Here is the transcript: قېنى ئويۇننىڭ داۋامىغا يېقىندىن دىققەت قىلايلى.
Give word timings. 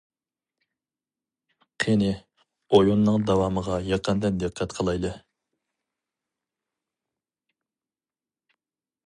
قېنى 1.83 2.09
ئويۇننىڭ 2.77 3.27
داۋامىغا 3.27 3.77
يېقىندىن 3.91 4.41
دىققەت 4.45 4.75
قىلايلى. 4.79 5.13